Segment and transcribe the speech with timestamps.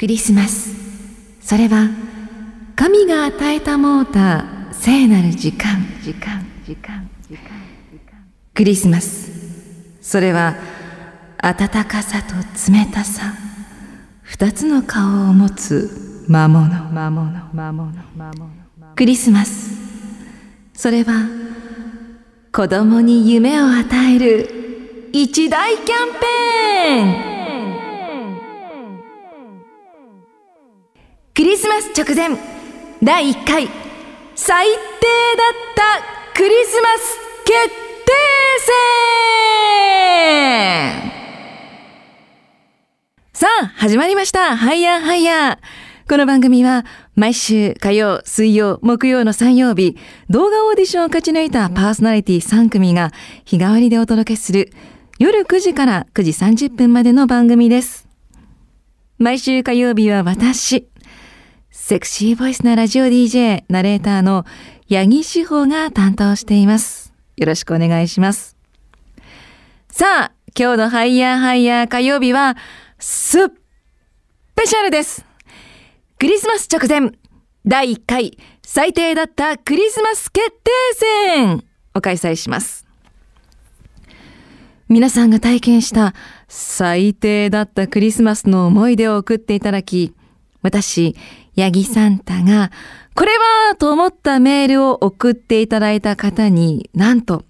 [0.00, 0.70] クリスマス
[1.42, 1.90] それは
[2.74, 5.84] 神が与えたもうた聖なる時間。
[6.02, 7.50] 時間時間時間
[8.54, 9.30] クリスマス。
[10.00, 10.54] それは
[11.36, 12.34] 暖かさと
[12.72, 13.34] 冷たさ。
[14.22, 16.70] 二つの顔を持つ魔物。
[16.70, 18.50] 魔物魔物魔物。
[18.96, 19.70] クリスマス。
[20.72, 21.28] それは
[22.50, 27.39] 子供に夢を与える一大キャンペーン。
[31.32, 32.36] クリスマス直前
[33.02, 33.68] 第1回
[34.34, 37.68] 最低だったクリスマス決
[38.04, 38.12] 定
[41.04, 41.12] 戦
[43.32, 44.56] さあ、始まりました。
[44.56, 45.58] ハイヤーハイヤー。
[46.08, 49.96] この番組は毎週火曜、水曜、木曜の3曜日、
[50.28, 53.12] 動画オーディションを勝ち抜いたパーソナリティ3組が
[53.44, 54.72] 日替わりでお届けする
[55.20, 56.32] 夜9時から9時
[56.66, 58.08] 30分までの番組です。
[59.18, 60.89] 毎週火曜日は私、
[61.70, 64.44] セクシーボイスなラジオ DJ、ナレーターの
[64.88, 67.12] 八木志保が担当しています。
[67.36, 68.56] よろしくお願いします。
[69.88, 72.56] さあ、今日のハイヤーハイヤー火曜日は、
[72.98, 73.54] スペ
[74.66, 75.24] シャルです
[76.18, 77.12] クリスマス直前、
[77.64, 82.84] 第1回最低だったクリスマス決定戦を開催します。
[84.88, 86.14] 皆さんが体験した
[86.48, 90.14] 最低だったクリスマスの思い出を送っていただき、
[90.62, 91.16] 私、
[91.60, 92.70] ヤギサンタが、
[93.14, 93.32] これ
[93.68, 97.44] はと思ったメールを送っていただいた方に、なんと、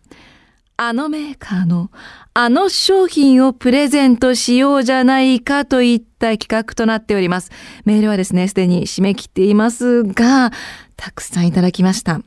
[0.77, 1.91] あのメーカーの
[2.33, 7.51] あの商品をプレゼントしようじゃないかといった企画となっております。
[7.85, 10.51] メールはですね、すでに締め切っていますが、
[10.97, 12.21] たくさんいただきました。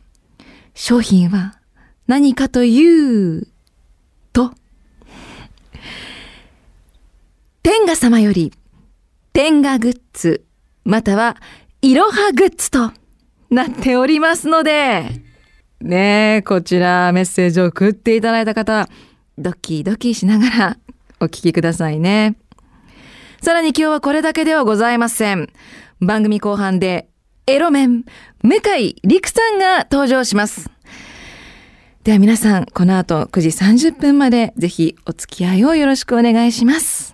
[0.75, 1.57] 商品は
[2.07, 3.47] 何かという
[4.33, 4.53] と、
[7.63, 8.53] 天下様より
[9.33, 10.45] 天下グッズ
[10.85, 11.37] または
[11.83, 12.93] いろはグッズと
[13.49, 15.03] なっておりますので、
[15.81, 18.87] ねえ、こちらメッセージを送っていただいた方、
[19.37, 20.77] ドキドキしながら
[21.19, 22.37] お聞きくださいね。
[23.41, 25.49] さらに今日はこれだけではございません。
[25.99, 27.09] 番組後半で
[27.47, 28.05] エロメン、
[28.43, 30.69] 向井陸さんが登場します。
[32.05, 37.13] では皆さん、この後9時30分までぜひお付き合いをよろしくお願いします。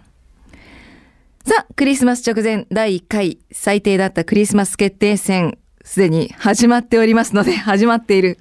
[1.49, 8.37] さあ、クリスマス直前第1回最低だったクリスマス決定戦、すでに始まっておりますので、始まっている。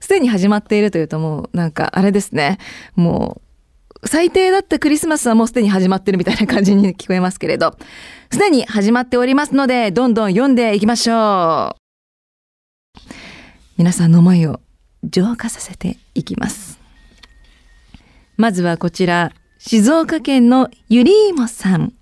[0.00, 2.58] すでに始まっているというともうなんかあれですね。
[2.96, 3.40] も
[4.02, 7.76] う最低だったクリスマスはもうすでに始まってるみたいな感じに聞こえますけれど、
[8.32, 11.76] すでに始まっておりますので、どんどん読んでいきましょ
[12.98, 13.00] う。
[13.78, 14.58] 皆さんの思いを
[15.04, 16.80] 浄化させていきます。
[18.36, 21.92] まずはこちら、静岡県のゆりーもさん。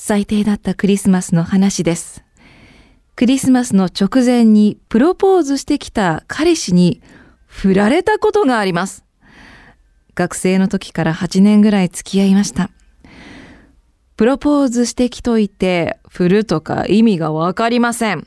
[0.00, 2.24] 最低だったクリスマスの話です。
[3.16, 7.02] クリスマスの直前にプロポーズしてきた彼氏に
[7.46, 9.04] 振られたことがあります。
[10.14, 12.70] 学生の時から8年ぐらい付き合いました。
[14.16, 18.24] プロポーズしてきといて振るとか意味がわかりません。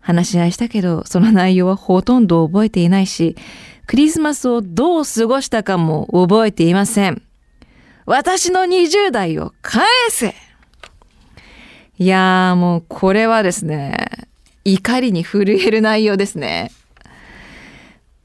[0.00, 3.36] 話し合いしたけど、その内容はほとんど覚えていないし、
[3.86, 7.22] クリスマスをどう過ごしたかも覚えていません。
[8.06, 10.34] 私の20代を返せ
[11.98, 14.28] いやーもうこれはですね、
[14.64, 16.70] 怒りに震える内容ですね。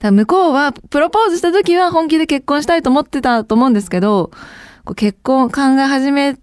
[0.02, 4.32] 向こうはプロポーズした時は本気で結婚したいと思ってたと思うんですけど、
[4.96, 6.38] 結婚を考え始め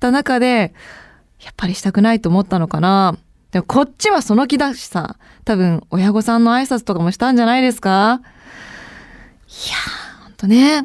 [0.00, 0.74] た中で、
[1.42, 3.16] やっぱりしたくないと思ったのかな。
[3.52, 8.20] でもこっちはその気だしさ、多分親御さんの挨拶とかもしたんじゃないですか
[9.48, 10.84] いやー、ほんとね。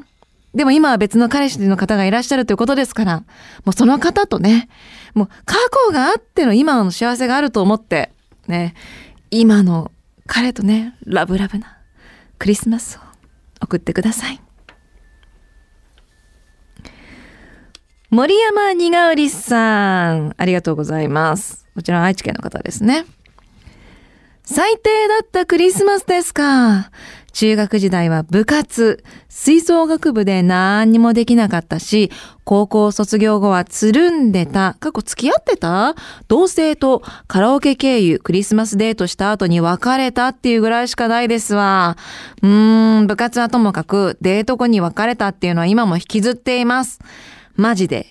[0.54, 3.26] でも今は別の彼氏の方がいらっしゃるということですから、も
[3.68, 4.70] うその方とね、
[5.14, 5.56] もう過
[5.88, 8.12] 去があっての今の幸せがあると思って、
[8.48, 8.74] ね、
[9.32, 9.92] 今の
[10.28, 11.78] 彼とね、ラブラブな
[12.38, 13.02] クリスマスを
[13.62, 14.42] 送ってください。
[18.10, 21.68] 森山にがうりさん、ありがとうございます。
[21.76, 23.06] こちら愛知県の方ですね。
[24.44, 26.90] 最低だったクリスマスですか。
[27.32, 32.12] 中学時代は部活、吹奏楽部で何にもできなかったし、
[32.44, 35.96] 高校卒業後はつるんでた、過去付き合ってた？
[36.28, 41.98] 同性とカラオケ経由クリスマスデートした後に別れたっていうぐらいしかないですわ。
[42.42, 47.00] うーん、部活はともかくデート後に別れたっていうのは今も引きずっています。
[47.56, 48.08] マジで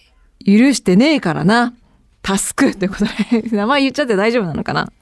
[0.46, 1.74] 許してねえからな。
[2.22, 3.04] タスクってこと
[3.40, 4.92] で、名前言っちゃって大丈夫なのかな？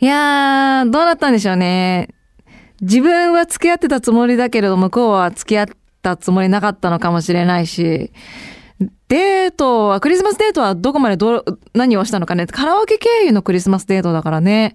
[0.00, 2.10] いやー、どうだったんでしょうね。
[2.80, 5.66] 自分は付き合ってたつもりだけれど向こうは付き合っ
[6.02, 8.12] たつもりなかったのかもしれないし、
[9.08, 12.46] デートは、クリスマスデートはどこまでど、何をしたのかね。
[12.46, 14.74] カラオケ経由のクリスマスデートだからね。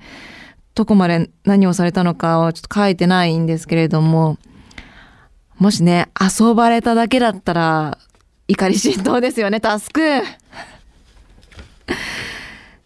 [0.76, 4.38] どこまで何をされたのかはちょっと書いてないんですけれども、
[5.60, 8.00] もしね、遊ばれただけだったら、
[8.48, 10.02] 怒り心頭ですよね、タスク。
[10.02, 10.24] え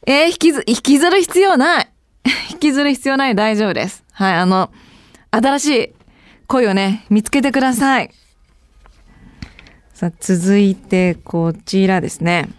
[0.05, 1.89] ー、引きず、引きずる必要ない。
[2.51, 4.03] 引きずる必要ない、大丈夫です。
[4.11, 4.69] はい、あの、
[5.37, 5.93] 新しい
[6.47, 8.11] 恋をね、見つけてください。
[9.93, 12.49] さあ、続いてこちらですね。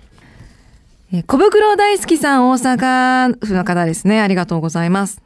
[1.12, 4.20] え小袋大好きさん大阪府の方ですね。
[4.20, 5.22] ありがとうございます。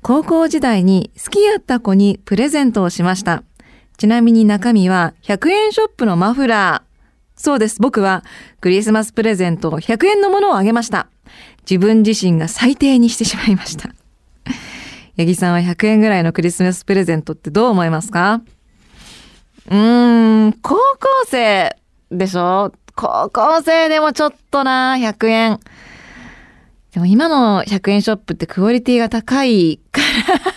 [0.00, 3.42] 高校時代に好きやった子にプレゼントをしました。
[3.98, 7.40] ちなみに中身は100円ショップのマフラー。
[7.40, 7.82] そうです。
[7.82, 8.24] 僕は
[8.60, 11.08] クリスマスプレゼントを100円のものをあげました。
[11.68, 13.90] 自分自身が最低にしてしまいました。
[15.16, 18.42] 八木さんは100円ぐらいのクリスマスプレゼントってどう思いますか？
[19.68, 20.80] うーん、高校
[21.26, 21.76] 生
[22.10, 22.72] でしょ？
[22.94, 25.60] 高校生でもちょっとな、100円。
[26.92, 30.00] でも今の100円ショップってクオリティが高いか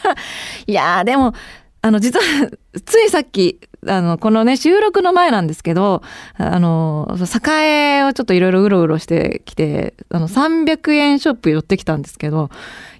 [0.06, 0.16] ら。
[0.68, 1.34] いやーでも、
[1.82, 2.50] あの、実は、
[2.86, 6.02] ついさっき、あの、このね、収録の前なんですけど、
[6.38, 12.50] あの、栄をちょっといろいろうろうろしてきて、あの、300円ショップ寄ってきたんですけど、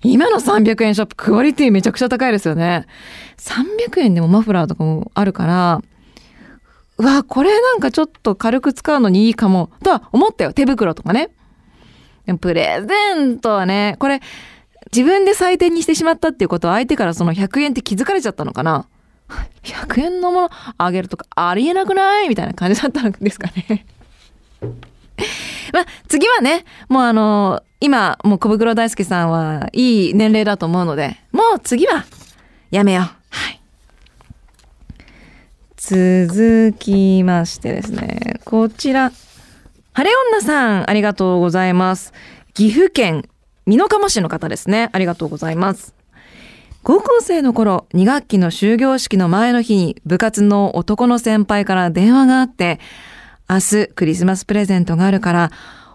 [0.02, 2.86] 今の300円ショップ、クオリティめちゃくちゃ高いですよね。
[3.38, 5.82] 300円でもマフラーとかもあるから、
[6.98, 10.54] うわ、これなんかちょっと軽く使うのにいいかも、とは思ったよ。
[10.54, 11.30] 手袋とかね。
[12.42, 14.22] プレゼントはね、これ、
[14.92, 18.88] 自分で採点にしてしまったっていうことは相手からその100円って気づかれちゃったのかな？
[19.64, 22.30] 100円のものあげるとかありえなくない？
[22.30, 23.86] みたいな感じだったんですかね
[25.74, 32.06] まあ、次はね、もうあの今、もう小袋大輔さんはいい年齢だと思うので、もう次は
[32.72, 33.04] やめよう。
[33.04, 33.62] はい。
[35.78, 39.12] 続きましてですね、こちら。
[39.94, 42.14] 晴れ女さん、ありがとうございます。
[42.54, 43.30] 岐阜県
[43.70, 44.90] 美濃加茂市の方ですね。
[44.94, 45.94] ありがとうございます。
[46.82, 52.80] 高校生の頃、2学期の終業式の前の日に部活の男の先輩から電話があって、
[53.48, 55.52] 明日クリスマスプレゼントがあるから、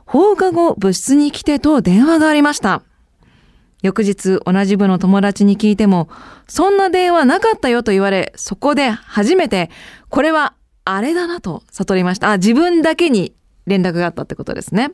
[0.06, 2.82] 放課後部室に来てと電話がありました。
[3.82, 6.08] 翌日同じ部の友達に聞いても、
[6.46, 9.68] そんな電話なかったよと言われ、そこで初めて、
[10.10, 10.54] これは
[10.84, 12.30] あれだなと悟りました。
[12.30, 13.34] あ、自分だけに
[13.66, 14.92] 連絡があったってことですね。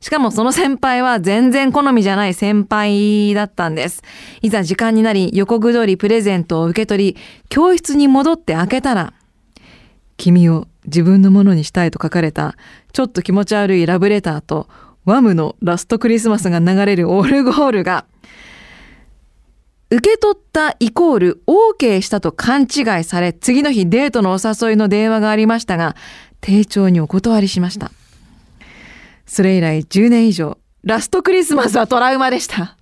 [0.00, 4.02] しかもその先輩は全然好みじゃない先輩だったんです。
[4.42, 7.16] いざ時間になり横ぐどりプレゼントを受け取り、
[7.48, 9.14] 教室に戻って開けたら、
[10.16, 12.56] 君を自分のものにしたいと書かれた、
[12.92, 14.68] ちょっと気持ち悪いラブレターと、
[15.04, 18.06] ワムのラストクリスマスが流れるオルゴールが、
[19.90, 25.94] 受け取ったイコール OK したと勘違いされ、次の日デートのお誘いの電話がありましたが、
[26.40, 27.90] 丁重にお断りしました。
[29.26, 32.76] それ以来10年以上、ラストクリスマスはトラウマでした。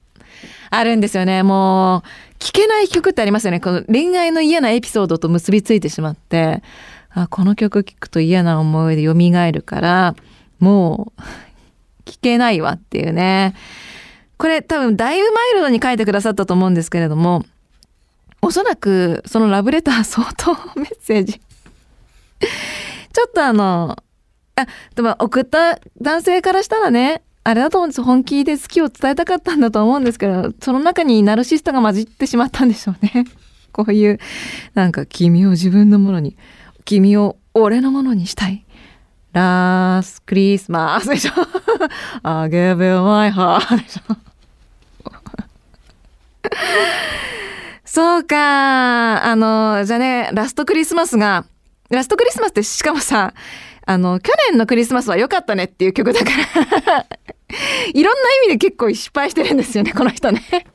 [0.71, 1.43] あるんですよね。
[1.43, 2.03] もう、
[2.39, 3.61] 聞けない曲ってありますよね。
[3.61, 6.63] この恋愛の嫌なエピソードと結びついてしまって、
[7.11, 9.15] あこの曲聴くと嫌な思い出蘇
[9.53, 10.17] るから、
[10.59, 11.23] もう、
[12.05, 13.55] 聞けないわっていうね。
[14.39, 17.45] これ多分だいぶマイルドに書いてくださったと思うんですけれども、
[18.41, 21.35] おそらくそのラブレター相当メッセージ
[23.13, 23.97] ちょっとあの、
[24.95, 28.03] でも送った男性からしたらね、あれだと思うんです。
[28.03, 33.25] 本気で好きを伝えたかったんだと思うんですけど、その中にナルシストが混じってしまったんでしょうね。
[33.73, 34.21] こういう、
[34.75, 36.37] なんか君を自分のものに、
[36.85, 38.65] 君を俺のものにしたい。
[39.33, 41.33] ラースクリスマスでしょ
[42.23, 44.17] I give you my heart でしょ
[47.85, 49.25] そうか。
[49.25, 51.45] あの、じゃあね、ラストクリスマスが、
[51.89, 53.35] ラストクリスマスってしかもさ、
[53.85, 57.07] あの、去年のクリスマスは良かったねっていう曲だから
[57.93, 60.43] いろんな意味で結構失敗してるんですよね、この人ね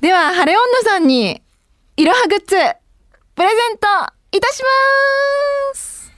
[0.00, 1.42] では、晴れ女さんに、
[1.96, 2.46] いろはグッズ、
[3.34, 3.86] プレゼント
[4.32, 6.12] いたします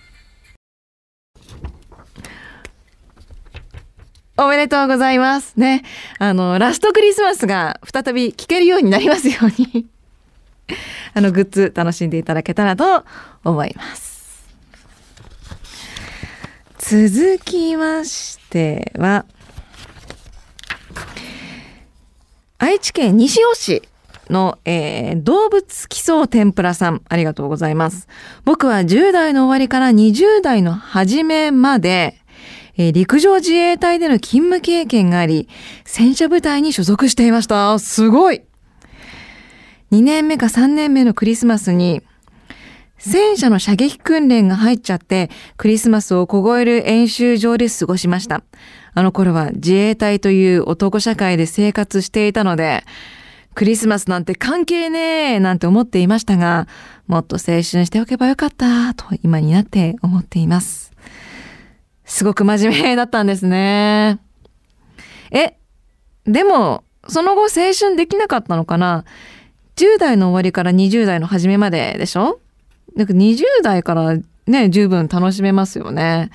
[4.37, 5.53] おめでとうございます。
[5.59, 5.83] ね。
[6.19, 9.87] あの、ラストクリスマスが再び聴けるようになりますように
[11.15, 13.05] あのグッズ楽しんでいただけたらと
[13.45, 14.11] 思います。
[16.79, 19.25] 続きましては、
[22.59, 23.83] 愛知県西尾市
[24.29, 28.09] の、えー、動物基礎天ぷらさん、ありがとうございます。
[28.45, 32.17] 僕は10代の終わりから20代の初めまで、
[32.77, 35.49] えー、陸上自衛隊での勤務経験があり、
[35.85, 37.79] 戦車部隊に所属していました。
[37.79, 38.43] すごい
[39.93, 42.03] 2年目か3年目のクリスマスに、
[43.01, 48.43] 戦車の射撃訓練が入っちゃって、クリスマスを凍える演習場で過ごしました。
[48.93, 52.85] あの頃は自衛隊という男社会で生活していたので、
[53.55, 56.69] クリスマスなんて関係ねえなんて思っていましたが、
[57.07, 60.93] もっと青春しておけばよかったと今になって思っています。
[62.05, 64.21] すごく真面目だったんですね。
[65.31, 65.55] え、
[66.27, 69.05] でも、その後青春できなかったのかな
[69.77, 72.41] ?10 代の終わりから20代の初めまででしょ？
[72.97, 74.17] なんか20代から
[74.47, 76.31] ね、十分楽しめますよね。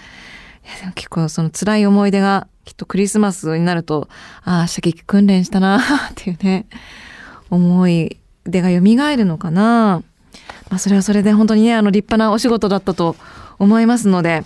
[0.66, 4.10] いやでも結構その辛い思い出がきっとクリスマスになると、
[4.44, 5.78] ああ、射撃訓練したな
[6.10, 6.66] っていうね、
[7.50, 10.02] 思い出が蘇るのかな。
[10.70, 13.16] まあそれはそれで本当にね、あの立派なお仕事だったと
[13.60, 14.44] 思いますので、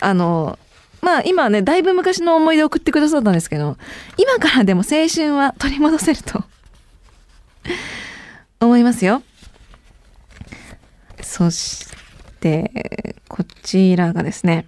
[0.00, 0.58] あの、
[1.02, 3.76] まあ今ね、だいぶ昔の思い出を送ってくださったんですけど、
[4.16, 6.44] 今からでも青春は取り戻せると
[8.60, 9.22] 思いますよ。
[11.26, 11.86] そし
[12.40, 14.66] て、こちらがですね、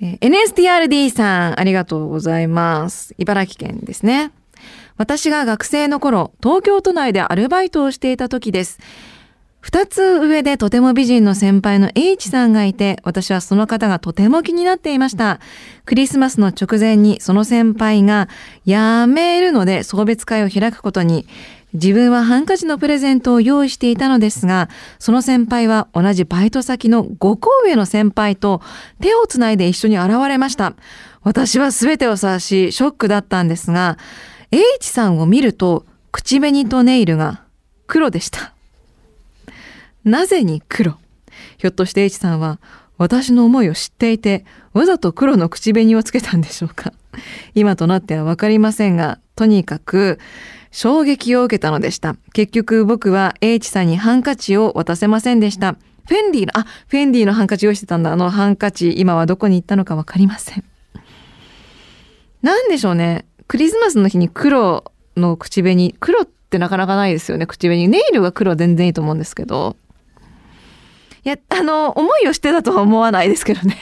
[0.00, 3.14] NSTRD さん、ありがとうございます。
[3.18, 4.30] 茨城県ですね。
[4.96, 8.78] 私が学生の頃、東京都内でアルバイトをしていた時です。
[9.60, 15.40] 二つ上でとても美人の先輩の H さんがいて、私はその方がとても気になっていました。
[15.84, 18.28] クリスマスの直前にその先輩が
[18.66, 18.76] 辞
[19.08, 21.26] めるので送別会を開くことに、
[21.74, 28.62] 自分はハンカチのプレゼントを用意していたのですが、その先輩は同じバイト先の5個上の先輩と
[29.00, 30.74] 手をつないで一緒に現れました。
[31.22, 33.98] 私は全てを察し、ショックだったんですが、
[34.50, 37.42] H さんを見ると、口紅とネイルが
[37.88, 38.54] 黒でした。
[40.04, 40.96] なぜに黒？
[41.58, 42.60] ひょっとして H さんは
[42.98, 46.92] 私の思いを知っていてわざと黒の口紅をつけたんでしょうか？
[47.54, 50.20] 今となってはわかりませんがとにかく
[50.74, 52.16] 衝撃を受けたのでした。
[52.32, 55.74] 結局僕は H さんにハンカチを渡せませんでした。
[56.08, 58.12] フェンディのあフェンディのハンカチ用意してたんだ。
[58.12, 60.64] あのハンカチ今はどこに行ったのかわかりません。
[62.42, 63.24] なんでしょうね。
[63.46, 64.82] クリスマスの日に黒
[65.16, 67.46] の口紅黒ってなかなかないですよね。
[67.46, 67.86] 口紅。
[67.86, 69.76] ネイルが黒全然いいと思うんですけど。
[71.24, 73.76] いや、あの、思いをしてたとは思わないですけどね。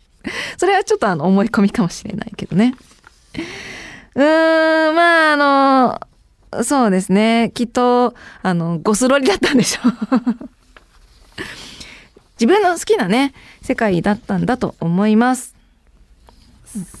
[0.58, 2.74] それはちょっとあの、思い込みかもしれないけどね。
[4.14, 6.00] うーん、まあ、あの、
[6.62, 7.50] そうですね。
[7.54, 9.92] きっと、あの、ゴスロリだったんでしょう。
[12.38, 15.54] 自分の好きなね、世界だったんだと思います。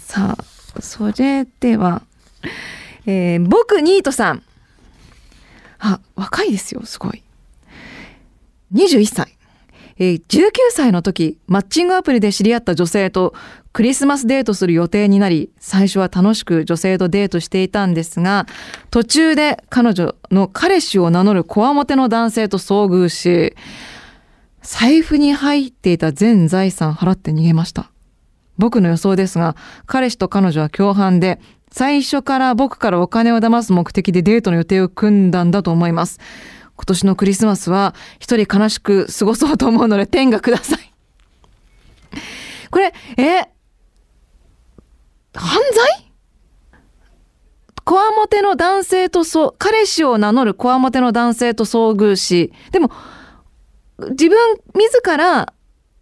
[0.06, 0.44] さあ、
[0.80, 2.02] それでは、
[3.06, 4.42] えー、僕ニートさん。
[5.78, 7.22] あ、若いですよ、すごい。
[8.72, 9.35] 21歳。
[9.98, 13.34] えー、19歳の時、マッチングアプリで知り合った女性と
[13.72, 18.46] クリスマスデートする予定になり、最初は楽しく女性とデートしていたんですが、
[18.90, 23.54] 途中で彼女の彼氏を名乗るこわもての男性と遭遇し、
[24.62, 27.90] 財布に入っていた全財産払って逃げました。
[28.58, 36.20] 僕の予想ですが、彼氏と彼女は共犯で、最初から僕からお金を騙す目的でデートの予定を組んだんだと思います。
[36.76, 40.92] 今年のクリスマスは一人悲しく過ごそうと思うので天がください。
[42.70, 43.48] これ、え、
[45.34, 46.06] 犯罪？
[47.84, 52.90] こわもての男性とそう、彼氏を名乗るこわもての男性と遭遇し、でも、
[54.10, 55.52] 自分自ら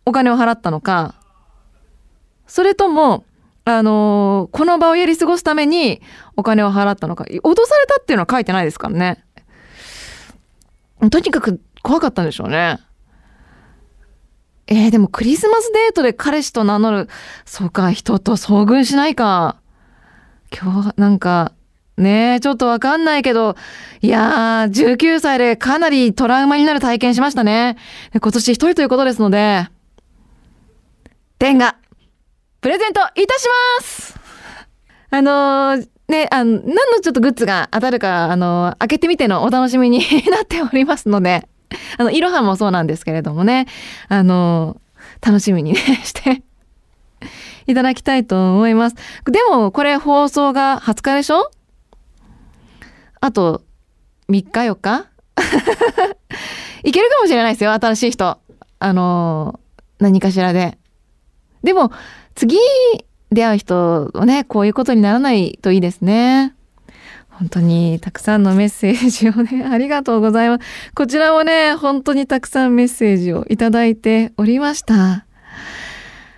[0.07, 1.15] お金を払ったのか、
[2.47, 3.25] それとも、
[3.67, 6.03] あのー、この場をやり過ごすために
[6.37, 9.24] お金を払ったのか、脅されたっていうのは書いてないですからね。
[11.11, 12.79] とにかく怖かったんでしょうね。
[14.67, 17.09] えー、でもクリスマスデートで彼氏と名乗る、
[17.45, 19.57] そうか、人と遭遇しないか。
[20.51, 21.53] 今日、なんか、
[21.97, 23.57] ねえ、ちょっとわかんないけど、
[24.01, 27.77] いやー、19歳でかなりトラウマになる体験しましたね。
[28.21, 29.69] 今年一人ということですので、
[31.39, 31.77] 天が、
[32.61, 33.47] プレゼントいたし
[33.79, 34.19] ます
[35.11, 41.49] あのー、ね、あの、何のちょっとグッズが当たるか、あの、開けてみてのお楽しみに なっておりますので、
[41.97, 43.67] あの、いろはもそうなんですけれどもね、
[44.09, 44.81] あの、
[45.25, 46.43] 楽しみにね、 して
[47.67, 48.97] いただきたいと思います。
[49.25, 51.51] でも、これ放送が20日でしょ？
[53.21, 53.63] あと、
[54.29, 55.07] 3日4日？
[56.85, 58.39] いけるかもしれないですよ、新しい人。
[58.79, 59.59] あの、
[59.99, 60.77] 何かしらで。
[61.63, 61.91] でも、
[62.35, 62.59] 次
[63.35, 66.55] 出会う人はね、こういうことにならないといいですね。
[67.29, 70.93] 本当にたくさんのメッセージをね、 ありがとうございます。
[70.95, 75.27] こちらもね、本当にたくさんメッセージをいただいておりました。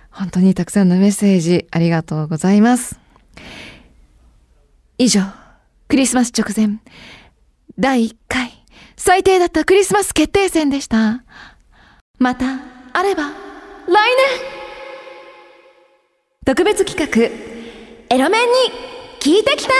[0.09, 2.99] 本当にたくさんのメッセージありがとうございます。
[4.97, 5.21] 以上、
[5.87, 6.79] クリスマス直前、
[7.77, 8.51] 第1回、
[8.95, 11.23] 最低だったクリスマス決定戦でした。
[12.17, 12.59] また
[12.93, 13.31] あれば来
[14.49, 14.56] 年
[16.47, 18.55] 特別企画エロメンに
[19.19, 19.73] 聞いてきた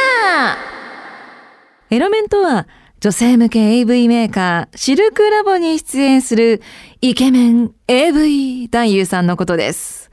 [1.90, 2.68] エロメンとは
[3.00, 6.62] 女性向け AV メーカーシルクラボに出演する
[7.00, 10.12] イケメン AV 男優さんのことです。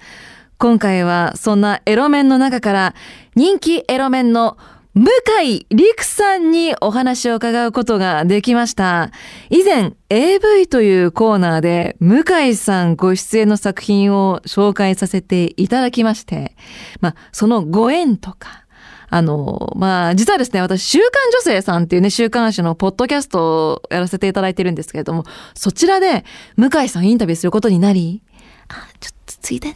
[0.59, 2.95] 今回はそんなエロメンの中から
[3.35, 4.57] 人気エロメンの
[4.95, 5.11] 向
[5.43, 9.11] 井陸さんにお話を伺うことができました。
[9.51, 16.57] 以前 AV というコーナーで向井さんご出演の作品を紹介させていただきまして、
[17.01, 18.65] まあ、そのご縁とか、
[19.11, 25.25] あの、まあ、実はですね、私、週刊女性さんっていうね、週刊誌のポッドキャストをやらせていただいてるんですけれども、
[25.55, 26.25] そちらで
[26.57, 28.23] 向井さんインタビューすることになり、
[28.69, 29.75] あ、ちょっとついでに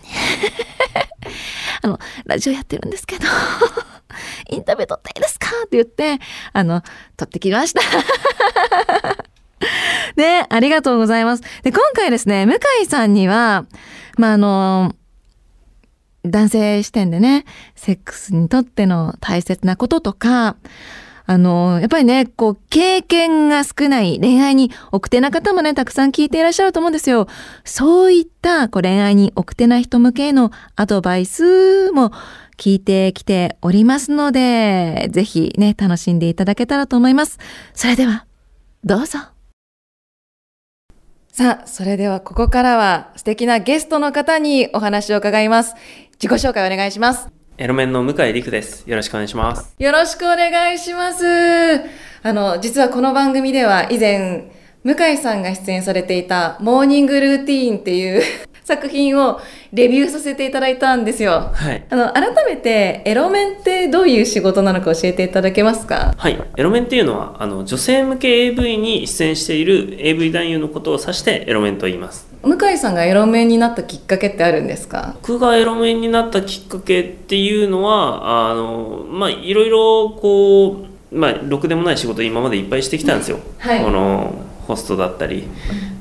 [1.83, 3.27] あの、ラジオやってるんですけど
[4.83, 5.47] インタビュー撮っていいですか？
[5.65, 6.19] って言って、
[6.53, 6.83] あの、
[7.17, 7.81] 撮ってきました
[10.17, 11.43] ね、ありがとうございます。
[11.63, 13.67] で、今回ですね、向井さんには、
[14.17, 14.95] まあ、あの、
[16.25, 17.45] 男性視点でね、
[17.75, 20.57] セックスにとっての大切なこととか、
[21.31, 27.29] あの、やっぱりね、こう、経験が少ない恋愛に奥手な方もね、たくさん聞いていらっしゃると思うんですよ。
[27.65, 32.13] そういった、こう、恋愛に奥手な人向けのアドバイスも
[32.59, 37.39] 聞いてきておりますので、ぜひね、楽しんでいただけたらと思います。
[37.73, 38.27] それでは、
[38.85, 39.19] どうぞ。
[41.33, 45.77] さあ、それではここからは素敵なゲストの方にお話を伺います。
[46.21, 47.29] 自己紹介お願いします。
[47.59, 48.89] エロメンの向井陸です。
[48.91, 49.77] よろしくお願いします。
[49.79, 51.25] よろしくお願いします。
[52.23, 54.51] あの、実はこの番組では以前、
[54.83, 58.23] 向井さんが出演されていたモーニングルーティーンっていう
[58.65, 59.41] 作品を
[59.73, 61.51] レビューさせていただいたんですよ。
[61.53, 61.85] はい。
[61.91, 66.15] あの、改めて、エロメンってどういう仕事なのか教えていただけますか？
[66.17, 66.39] はい。
[66.57, 72.29] エロメンっていうのは、あの、女性向け AV に出演している AV 男優のことを指してエロメンと言います。
[72.41, 75.17] 向井さんがエロメンになったきっかけってあるんですか？
[75.23, 85.49] 僕がエロメンになったきっかけっていうのはあのまあいろいろこうまあろくでもない仕事今までいっぱいしてきたんですよ、はい、このホストだったり、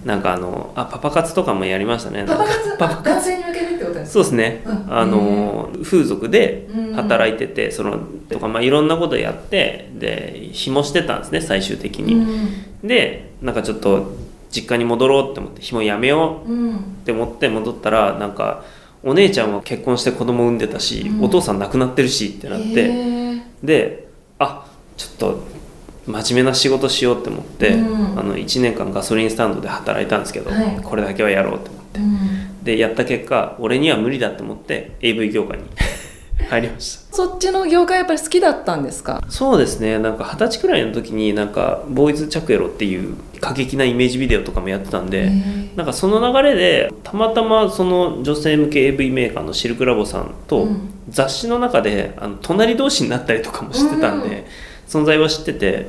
[0.03, 2.25] なんかあのあパパ活とかもやりましたね。
[2.27, 2.77] パパ活？
[2.77, 7.97] パパ男性に向けるってことですそうですね、うん、あの風俗で働いてて、その
[8.29, 12.27] とかまあいろんなことやってで紐してたんですね最終的に、
[12.83, 14.17] でなんかちょっと
[14.51, 18.65] 実家に戻ろうって思って紐やめようって思って戻ったらなんか
[19.03, 24.07] お姉ちゃんは結婚して子供産んでたし、うん、お父さん亡くなってるしってなって、で
[24.39, 25.46] あちょっと
[26.07, 35.65] 真面目な仕事しようって思って、うん、あの1年間ガソリンスタンドで働いたんですけど、はい、これだけはやろうって思って、うん、でやった結果俺には無理だって思って AV 業界に
[36.49, 37.15] 入りました。
[37.15, 39.21] そっちの業界やっぱり好きだったんですか？
[39.27, 39.97] そうですね。
[39.99, 45.31] なんか二十歳くらいの時になんかボーイズチャクエロっていう過激なイメージビデオとかもやってたんで
[45.75, 50.67] なんかその流れでたまたまその女性向け AV メーカーのシルクラボさんと
[51.09, 54.45] 雑誌の中であの隣同士になったりとかもしてたんで、
[54.87, 55.87] 存在は知ってて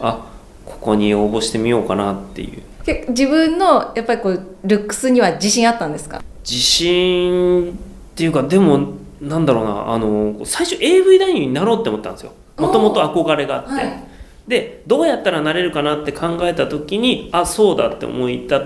[0.00, 0.30] あ
[0.66, 2.62] ここに応募してみようかなっていう。
[3.08, 6.22] 自分のやっぱりこうルックスには自信あったんですか？
[6.42, 7.74] 自信っ
[8.14, 12.32] ていうかでも、なんだろうなあの最初 AV 男優になろうって思ったんですよ。
[12.58, 14.02] もともと憧れがあって、はい、
[14.46, 18.58] でどうやったらなれるかなって考えた時にあそうだって思い立っ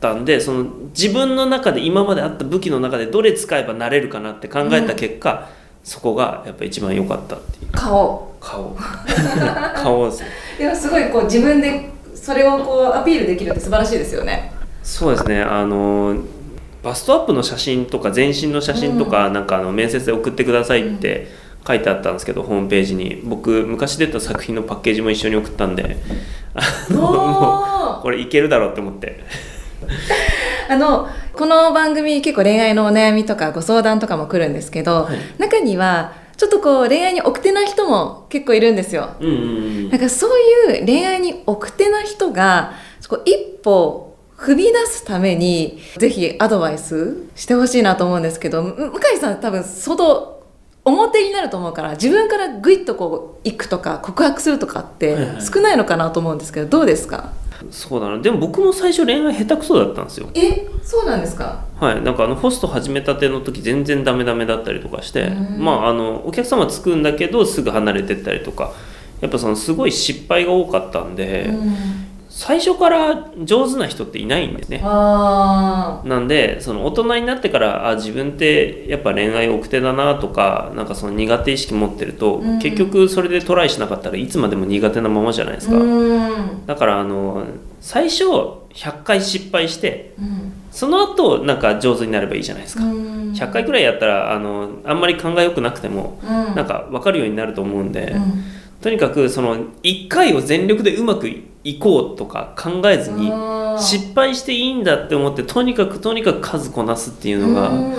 [0.00, 5.59] たんでその自分の中で今まであった武器の中でどれ使えばなれるかなって考えた結果、うん、
[5.90, 7.72] そこがやっぱ一番良かったっていう。
[7.72, 8.32] 顔。
[8.38, 8.76] 顔。
[9.74, 10.28] 顔ですね
[10.60, 14.52] いやすごいこう自分でそれをこうアピールできるって素晴らしいですよね。
[14.84, 15.42] そうですね。
[15.42, 16.14] あの
[16.84, 21.26] バストアップの写真とか全身の写真とか、なんかあの面接で送ってくださいって
[21.66, 23.20] 書いてあったんですけど、ホームページに。
[23.24, 25.96] 僕昔出た作品のパッケージも一緒に送ったんで
[26.54, 29.24] あのもうこれいけるだろうって思って。
[30.68, 31.08] あの
[31.40, 39.16] この番組結構恋愛のお悩みとかご相談とかも来るんですけど、はい、中にはちょっとこう恋愛に奥手な人も結構いるんですよ。
[39.90, 50.42] なんかそういう恋愛に奥手な人がそこ一歩踏み出すためにぜひアドバイスしてほしいなと思うんですけど向井さん多分外
[50.84, 57.32] 表になると思うから自分からグイッとこう行くとか告白するとかって少ないのかなと思うんですけどどうですか？
[57.70, 58.18] そうだな。
[58.18, 60.28] でも僕も最初恋愛下手くそだったんですよ。
[60.34, 60.66] え？
[60.82, 61.64] そうなんですか？
[61.78, 62.02] はい。
[62.02, 68.72] なんかあのホスト始めたての時全然ダメダメだったりとかしてまああのお客様つくんだけどすぐ離れてったりとか。
[69.20, 71.50] やっぱそのすごい失敗が多かったんで
[72.32, 74.78] 最初から上手な人っていないんですね。
[74.78, 85.74] なんでその大人になってからあ自分ってやっぱ恋愛奥手だなとかなんかその苦手意識持ってると、うん、結局それでトライしなかったらいつまでも苦手なままじゃないですか。
[86.66, 87.44] だからあの
[87.80, 90.52] 最初100回失敗して、うん。
[90.70, 93.32] その後なんか上手になればいいじゃないですか、うん。
[93.32, 96.54] 100回くらいやったらあのあんまり勘が良くなくてもうん。
[96.54, 98.44] なんか分かるようになると思うんで、うん
[98.80, 107.94] とにかくその1回を全力でうまくいこうとか考えずにうん失敗していいんだって思ってとにかくとにかく数こなすっていうのがうん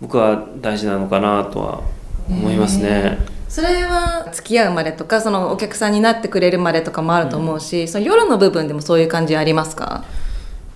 [0.00, 1.80] 僕は大事なのかなとは
[2.28, 3.18] 思いますね。
[3.48, 10.04] それは付き合うまでとかそのお客さんになってくれるまでとかもあると思うし、その夜の部分でもそういう感じありますか？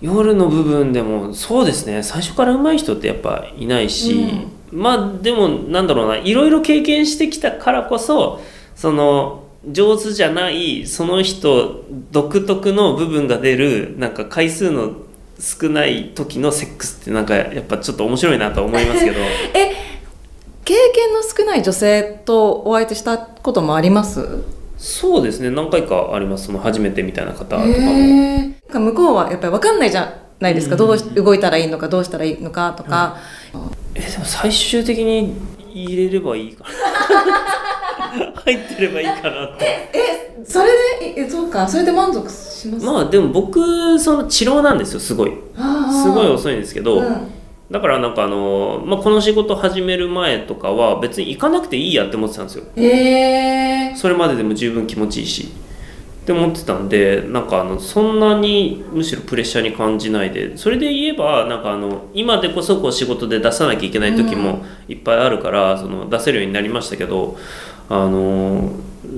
[0.00, 2.04] 夜の部分でもそうですね。
[2.04, 6.16] 最初から上手い人ってやっぱいないし、まあでもなんだろうな。
[6.18, 8.40] いろいろ経験してきたからこそ
[8.78, 14.92] その上手じゃないその人独特の部分が出るなんか回数の
[15.40, 19.18] 少ない時のセックスってなんかやっぱちょっと面白いなとは思いますけど。
[19.54, 19.88] え
[20.64, 24.44] 経験の少ない女性とお相手したこともあります？
[24.76, 26.46] そうですね何回かあります。
[26.46, 27.66] その初めてみたいな方とかも。
[27.66, 28.78] へー。
[28.78, 33.16] 向こうはやっぱり分かんないじゃないですか、うんどうし動いたらいいのかどうしたらいいのかとか、
[33.94, 35.34] えでも最終的に
[35.84, 36.70] 入れればいいかな。
[38.44, 39.90] 入ってればいいかなって
[40.44, 40.66] それ
[41.14, 42.86] でえそうかそれで満足します？
[42.86, 45.32] まあでも僕その治療なんですよすごい。
[46.02, 47.28] すごい遅いんですけど、うん。
[47.70, 52.64] だからなんかあの、まあ、この仕事始める前とかは別に行かなくていいやって思ってたんですよ。
[52.76, 55.48] へえそれまででも十分気持ちいいし
[56.28, 67.38] って思ってたんでなんかあのそんなにむしろプレッシャーに感じないでそれで言えばなんかあの今でこそこう仕事で出さなきゃいけない時もいっぱいあるから、その出せるようになりましたけど
[67.88, 68.72] あの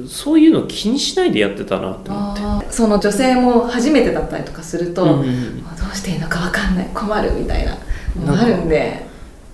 [0.07, 2.71] そういうの気にしないでやってたなって思って。
[2.71, 5.63] その女性も初めてだったりとかすると、うんうんうん。
[5.65, 7.77] どうしていいのか分かんない困るみたいな
[8.25, 9.05] のがあるんで。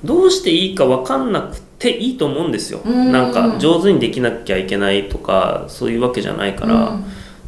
[0.04, 3.10] どうしていいか分かんなくていいと思うんですよ、うん。
[3.12, 7.04] なんか上手にできなきゃいけないとかそういうわけじゃないから、うん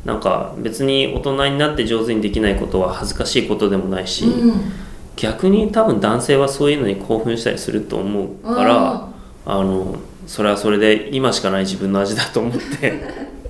[0.08, 4.72] なんか別に大人になって上手にできないことは恥ずかしいことでもないし、うん。
[5.16, 9.08] 逆に多分男性はそういうのに興奮したりすると思うから
[9.44, 13.02] あのそれはそれで今しかない自分の味だと思って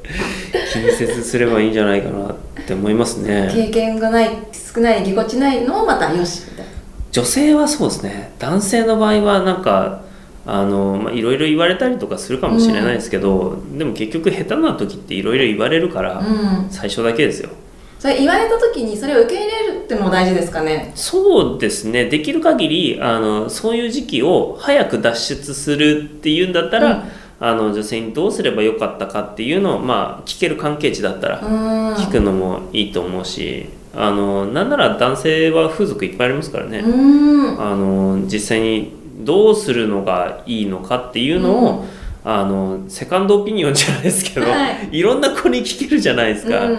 [0.73, 3.49] 気にせずすればいいんじゃないかなって思いますね。
[3.55, 6.73] 経験がない少ないぎこちないのもまたよしみたいな。
[7.13, 8.33] 女性はそうですね。
[8.41, 10.01] 男性の場合はなんか
[10.51, 16.71] あのまあいろいろ言われたりとかするかもしれないですけど、でも結局下手な時っていろいろ言われるから、うん。
[16.71, 17.51] 最初だけですよ。
[17.99, 20.93] それ言われた時にそれを受け入れるってのも大事ですかね？
[20.95, 22.07] そうですね。
[22.07, 27.03] できる限りあのそういう時期を早く脱出するっていうんだったら、うん。
[27.41, 31.95] あの女性にどうすればよかったかっていうのを、まあ、聞ける関係値だったらうん。
[31.95, 37.61] 聞くのもいいと思うし、あのなんなら男性は風俗いっぱいありますからね、うん。
[37.61, 41.85] あの実際にどうするのがいいのかっていうのを、
[42.25, 45.01] あのセカンドオピニオンじゃないですけど、、はい。
[45.01, 46.67] ろんな子に聞けるじゃないですか。
[46.67, 46.79] うん。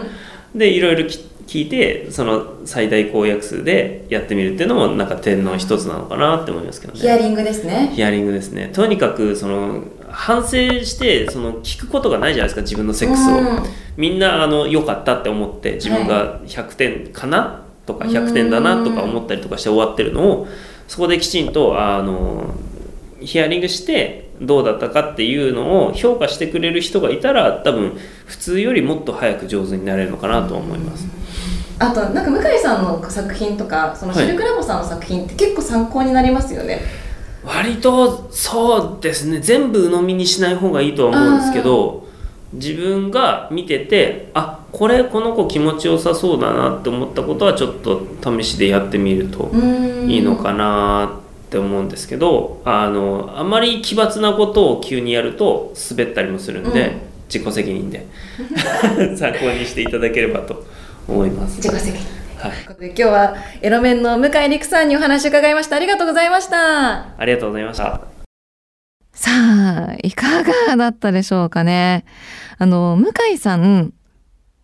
[0.56, 7.00] でいろいろき聞いてその最大公約数でやってみるっていうのもなんか点の一つなのかなって思いますけどね。
[7.00, 7.92] ヒアリングですね。
[7.96, 8.70] ヒアリングですね。
[8.72, 10.50] とにかくその反省
[10.84, 13.64] してその聞くことがないじゃないですか自分のセックスを、うん。
[13.98, 20.48] みんなあの良かったって思って自分が100点かなとか100点だなとか思ったりとかして終わってるのを
[20.90, 22.56] そこできちんとあの
[23.22, 31.06] ヒアリングしてどうだったかっていうのを評価してくれる人がいたら多分普通よりもっと早く上手になれるのかなと思います。
[31.78, 34.26] あとなんか向井さんの作品とかそのはい。
[34.26, 36.82] シルクラボさんの作品って結構参考になりますよね、
[37.44, 39.40] 割とそうですね。
[39.40, 42.09] 全部鵜呑みにしない方がいいとは思うんですけど
[42.54, 50.10] 自分が見ててあこれこの子気持ちよさそうだなって思ったことはちょっと試しでやってみるとうん。
[50.10, 57.10] いいのかなって思うんですけどあのあまり奇抜なことを急にやると滑ったりもするんで、うん。
[57.30, 58.08] 自己責任で。
[59.16, 60.66] 参考にしていただければと
[61.08, 61.58] 思います。
[61.58, 65.76] 自己責任はい、ということで今日はエロメンの向井陸さんにお話を伺いました。
[65.76, 66.98] ありがとうございました。
[67.18, 68.19] ありがとうございました。
[69.20, 72.06] さあいかがだったでしょうかね。
[72.58, 73.94] あの向井さん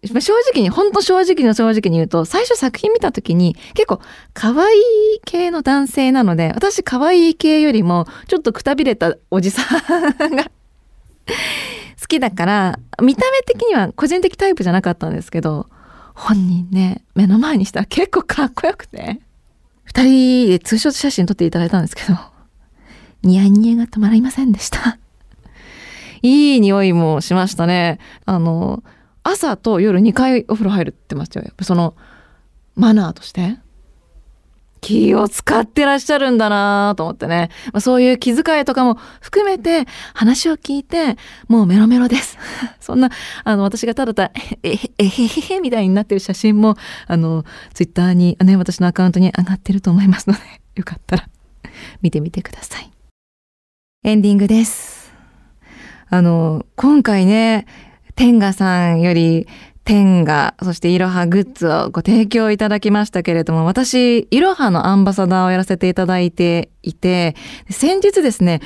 [0.08, 4.00] 正直に本当正直の正直に言うと最初作品見た時に結構
[4.34, 4.82] 可愛い
[5.26, 10.46] 系の男性なので私可愛い系よりもちょっとくたびれたおじさんが
[12.00, 15.68] 好きだから見た目的には個人的タイプじゃなかったんですけど
[16.14, 19.20] 本人ね目の前にしたら結構かっこよくて。
[19.84, 22.35] 二人でツーショット写真撮っていただいたんですけど。
[23.26, 24.98] ニヤニヤが止まりませんでした
[26.22, 28.84] いい匂いもしましたねあの
[29.24, 31.96] 朝と夜2回お風呂入るってましたよやっぱその
[32.76, 33.58] マナーとして
[34.86, 37.50] 気を使ってらっしゃるんだなと思ってね。
[37.74, 42.38] まあ、そういう気遣いとかも含めて話を聞いて、もうメロメロです。
[42.80, 43.10] そんな、
[43.44, 50.42] あの、私がただただ、えへえへへへみたいになってる写真も、あの、ツイッターに、ね、私のアカウントに上がってると思いますので、
[50.76, 51.30] よかったら
[52.04, 52.95] 見てみてください。
[54.06, 55.12] エンディングです。
[56.12, 57.66] あの、今回ね、
[58.14, 59.48] 天賀さんより
[59.84, 67.36] 天が、そしていろはグッズをご提供いただきましたけれども、私、いろはのアンバサダーをやらせていただいていて、
[67.72, 68.62] 先日ですね、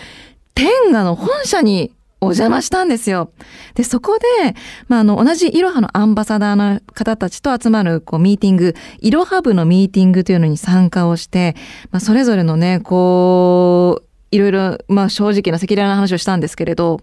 [0.55, 3.31] 天がの本社にお邪魔したんですよ。
[3.75, 4.55] で、そこで、
[4.89, 11.55] まあ、あの、同じいろはのアンバサダーの方たちと集まる、こう、ミーティング、いろは部のミーティングというのに参加をして、
[11.91, 17.01] まあ、それぞれのね、こう、いろいろ、まあ、正直な赤裸々な話をしたんですけれど、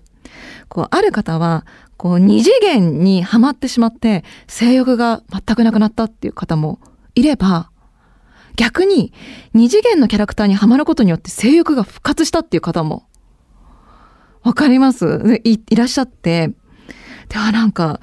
[0.68, 1.64] こう、ある方は、
[1.98, 6.78] こう二次元にはまってしまって性欲が全くなくなったっていう方も
[7.14, 7.70] いれば、
[8.56, 9.14] 逆に
[9.54, 13.06] 二次元のキャラクターにはまることによって性欲が復活したっていう方も
[14.42, 15.40] わかります？
[15.44, 16.50] いいらっしゃって、
[17.30, 18.00] ではなんか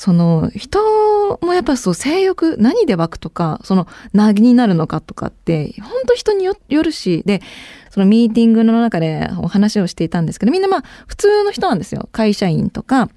[0.00, 7.42] その人もやっぱそう性欲何で湧くとかその何になるのかとかって本当人によるしで
[7.90, 12.08] そのミーティングの中でお話をしていたんですけどみんなまあ普通の人なんですよ。
[12.12, 13.10] 会社員とか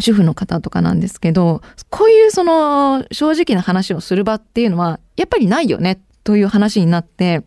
[0.00, 7.40] 主婦の方とかなんですけどこういうその正直な話をする場っていうのはやっぱりないよねという話になってや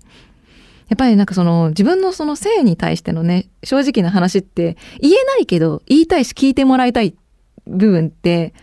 [0.93, 7.13] っぱりなんかその自分のその性に対してのね正直な話って言えないけど言いたいし聞いてもらいたい
[7.67, 8.53] 部分って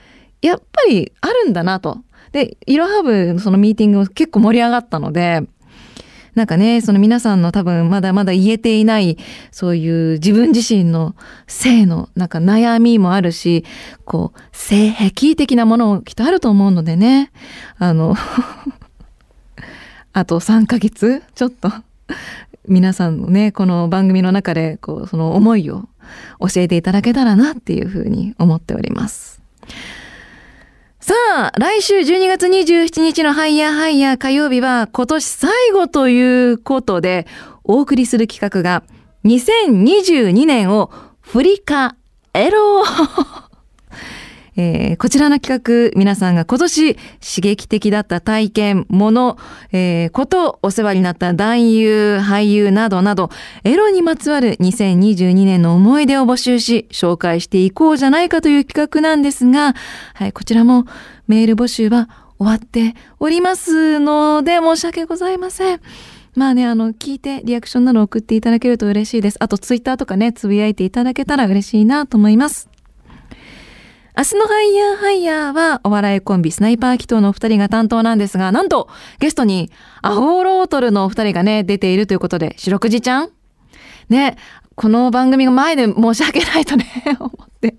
[0.42, 1.99] やっぱりあるんだなと。
[2.33, 5.42] で、イロハブのそのミーティングも結構盛り上がったので、
[6.35, 9.16] なんかね、その皆さんの多分まだまだ言えていない、
[9.51, 13.64] そういう自分自身の性のなんか悩みもあるし、
[14.05, 17.33] こう、性癖的なものもきっとあると思うのでね、
[17.79, 18.14] あの
[20.12, 21.72] あと3ヶ月ちょっと
[22.68, 25.88] 皆さんのね、この番組の中で、こう、その思いを
[26.40, 29.40] 教えていただけたらなっていうふうに思っております。
[31.07, 37.29] さあ、来週12月27日のハイヤーハイヤー火曜日は今年最後ということで
[37.62, 38.83] お送りする企画が
[39.25, 40.90] 2022年を
[41.21, 41.92] 振り返
[42.51, 42.85] ろう。
[44.57, 47.03] えー、こちらの企画、皆さんが今年刺
[47.40, 49.38] 激的だった体験、もの、
[49.73, 53.31] えー、こと、お世話になった男優、俳優などなど、
[53.64, 59.75] エロにまつわる2022年の思い出を募集し、紹介していこうじゃないかという企画なんですが、
[60.14, 60.87] はい、こちらも
[61.29, 65.81] メール募集は終わっておりますので、申し訳ございません。
[66.35, 69.37] まあね、あの、聞いてリアクションなど送っていただけると嬉しいです。
[69.40, 72.69] あと、ツイッターとかね、つぶやいていただけたら嬉しいなと思います。
[74.19, 83.31] 明日のハイヤーハイヤーはお笑いコンビスナイパー祈祷のお二人が担当なんですが、なんとゲストにアホロートルのお二人がね、出ているということで、白くじちゃん
[84.09, 84.39] ね、
[84.75, 86.87] この番組が前で申し訳ないとね
[87.21, 87.77] 思って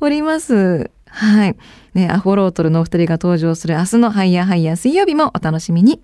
[0.00, 0.90] おります。
[1.08, 1.56] はい。
[1.92, 6.00] ね、アホロートルのお二人が登場する明日のハイヤーハイヤー水曜日もお楽しみに。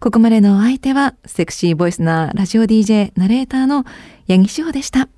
[0.00, 3.84] ここまでのお相手は、セクシーボイスなラジオ DJ ナレーターの
[4.26, 5.10] 八木志保でした。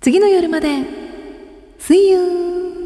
[0.00, 1.19] 次の夜まで。
[1.80, 2.79] See you!